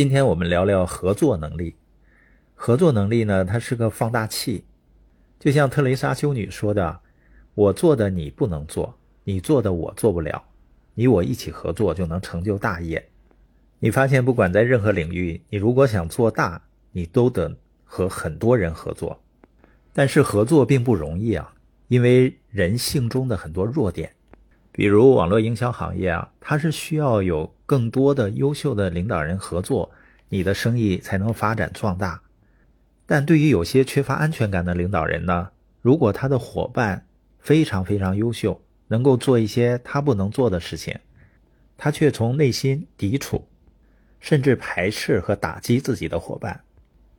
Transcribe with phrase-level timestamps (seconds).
[0.00, 1.76] 今天我们聊聊合作能力。
[2.54, 4.64] 合作能力呢，它是个放大器，
[5.38, 7.00] 就像特蕾莎修女说的
[7.54, 10.42] ：“我做的你不能做，你做的我做不了，
[10.94, 13.10] 你我一起合作就能成就大业。”
[13.78, 16.62] 你发现，不管在任何领域，你如果想做大，
[16.92, 17.54] 你都得
[17.84, 19.22] 和很多人合作。
[19.92, 21.52] 但是合作并不容易啊，
[21.88, 24.10] 因为人性中的很多弱点。
[24.80, 29.90] 比如网络营销行业啊，它是需要有更多的优秀的领导人合作，
[30.30, 32.18] 你的生意才能发展壮大。
[33.04, 35.50] 但对于有些缺乏安全感的领导人呢，
[35.82, 37.04] 如果他的伙伴
[37.40, 38.58] 非常非常优秀，
[38.88, 40.98] 能够做一些他不能做的事情，
[41.76, 43.46] 他却从内心抵触，
[44.18, 46.58] 甚至排斥和打击自己的伙伴。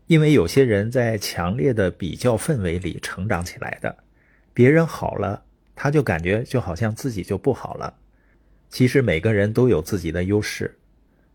[0.08, 3.96] 因为有些人在强烈的比较氛围里成长起来的，
[4.52, 5.44] 别人好了。
[5.84, 7.92] 他就感觉就好像自己就不好了。
[8.70, 10.78] 其实每个人都有自己的优势，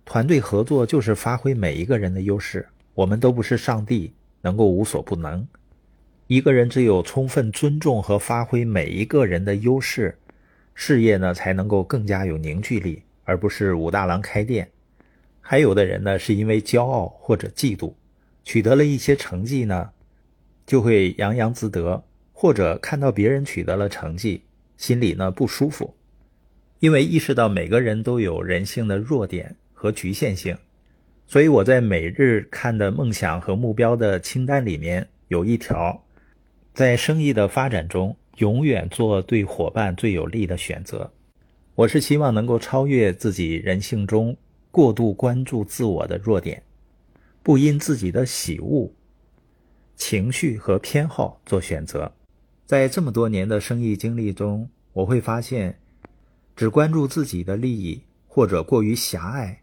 [0.05, 2.65] 团队合作就是发挥每一个人的优势。
[2.95, 5.45] 我们都不是上帝，能够无所不能。
[6.29, 10.17] 一个人只有充分尊重和发挥每一个人的优势，
[10.75, 14.71] 事业呢才能够更加有凝聚力，而不是武大郎开店。
[15.41, 17.95] 还有的人呢是因为骄傲或者嫉妒，
[18.45, 19.91] 取得了一些成绩呢，
[20.65, 22.05] 就会洋洋自得。
[22.39, 24.43] 或者看到别人取得了成绩，
[24.77, 25.95] 心里呢不舒服，
[26.81, 30.55] 因为意识到每个人都有人性的弱点和局限性，
[31.27, 36.05] 所以我在每日看的梦想和目标的清单里面有一条，
[36.75, 41.11] 在生意的发展中永远做对伙伴最有利的选择。
[41.75, 44.37] 我是希望能够超越自己人性中
[44.71, 46.63] 过度关注自我的弱点，
[47.43, 48.93] 不因自己的喜恶、
[49.97, 52.13] 情绪和偏好做选择。
[52.67, 55.79] 在这么多年的生意经历中，我会发现，
[56.57, 59.61] 只关注自己的利益或者过于狭隘，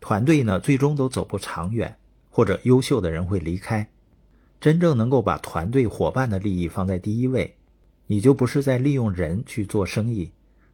[0.00, 1.96] 团队呢最终都走不长远，
[2.28, 3.88] 或者优秀的人会离开。
[4.60, 7.56] 真正能够把团队伙伴的利益放在第一位，
[8.06, 10.30] 你就不是在利用人去做生意，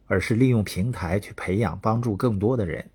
[0.07, 2.89] 而是利用平台去培养帮助更多的人。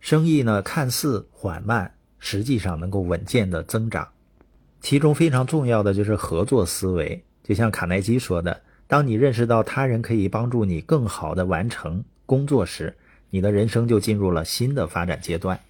[0.00, 4.06] 生意呢看似缓慢，实际上能够稳健的增长。
[4.82, 7.24] 其中非常重要的就是合作思维。
[7.46, 12.96] 就像卡耐基说的：“当你认识到他人可以帮助你更好的完成工作时，
[13.30, 15.60] 你的人生就进入了新的发展阶段。”